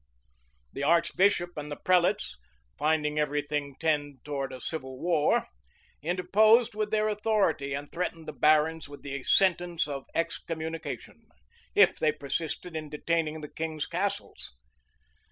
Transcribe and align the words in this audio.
[]The 0.73 0.81
archbishop 0.81 1.51
and 1.55 1.71
the 1.71 1.75
prelates, 1.75 2.35
finding 2.75 3.19
every 3.19 3.43
thing 3.43 3.75
tend 3.79 4.25
towards 4.25 4.55
a 4.55 4.59
civil 4.59 4.99
war, 4.99 5.45
interposed 6.01 6.73
with 6.73 6.89
their 6.89 7.07
authority, 7.07 7.75
and 7.75 7.91
threatened 7.91 8.27
the 8.27 8.33
barons 8.33 8.89
with 8.89 9.03
the 9.03 9.21
sentence 9.21 9.87
of 9.87 10.07
excommunication, 10.15 11.27
if 11.75 11.99
they 11.99 12.11
persisted 12.11 12.75
in 12.75 12.89
detaining 12.89 13.41
the 13.41 13.53
king's 13.53 13.85
castles. 13.85 14.55